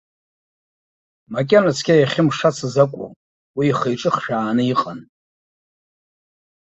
Макьана 1.33 1.71
цқьа 1.77 1.95
иахьымшацыз 1.97 2.75
акәу, 2.83 3.09
уи 3.57 3.65
ихы-иҿы 3.71 4.11
хшәааны 4.15 4.63
иҟан. 4.73 4.99